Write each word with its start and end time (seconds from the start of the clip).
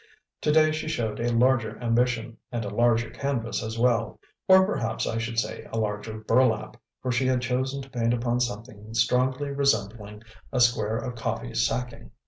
Today 0.41 0.71
she 0.71 0.87
showed 0.87 1.19
a 1.19 1.31
larger 1.31 1.77
ambition, 1.79 2.37
and 2.51 2.65
a 2.65 2.73
larger 2.73 3.11
canvas 3.11 3.61
as 3.61 3.77
well 3.77 4.19
or, 4.47 4.65
perhaps 4.65 5.05
I 5.05 5.19
should 5.19 5.37
say 5.37 5.67
a 5.71 5.77
larger 5.77 6.17
burlap, 6.17 6.75
for 7.03 7.11
she 7.11 7.27
had 7.27 7.43
chosen 7.43 7.83
to 7.83 7.89
paint 7.91 8.11
upon 8.15 8.39
something 8.39 8.95
strongly 8.95 9.51
resembling 9.51 10.23
a 10.51 10.59
square 10.59 10.97
of 10.97 11.13
coffee 11.13 11.53
sacking. 11.53 12.09